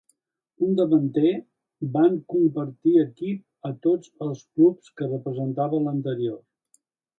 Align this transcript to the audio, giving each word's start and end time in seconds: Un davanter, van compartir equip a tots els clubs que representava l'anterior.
Un 0.67 0.71
davanter, 0.77 1.33
van 1.97 2.15
compartir 2.35 2.95
equip 3.03 3.71
a 3.71 3.73
tots 3.85 4.13
els 4.29 4.43
clubs 4.49 4.95
que 4.97 5.13
representava 5.15 5.85
l'anterior. 5.87 6.45